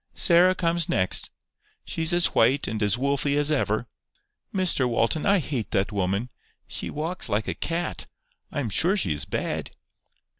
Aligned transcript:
"Sarah 0.15 0.55
comes 0.55 0.89
next. 0.89 1.29
She's 1.85 2.11
as 2.11 2.33
white 2.33 2.67
and 2.67 2.81
as 2.81 2.95
wolfy 2.97 3.37
as 3.37 3.51
ever. 3.51 3.85
Mr 4.51 4.89
Walton, 4.89 5.27
I 5.27 5.37
hate 5.37 5.69
that 5.69 5.91
woman. 5.91 6.29
She 6.67 6.89
walks 6.89 7.29
like 7.29 7.47
a 7.47 7.53
cat. 7.53 8.07
I 8.51 8.61
am 8.61 8.71
sure 8.71 8.97
she 8.97 9.13
is 9.13 9.25
bad." 9.25 9.69